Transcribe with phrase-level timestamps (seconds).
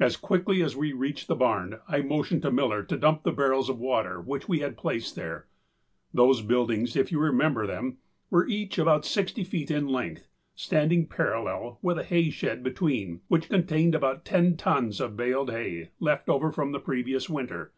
[0.00, 3.68] As quickly as we reached the barn I motioned to Miller to dump the barrels
[3.68, 5.46] of water which we had placed there;
[6.12, 7.98] those buildings, if you remember them,
[8.30, 13.48] were each about sixty feet in length, standing parallel, with a hay shed between, which
[13.48, 17.72] contained about ten tons of baled hay left over from the previous winter.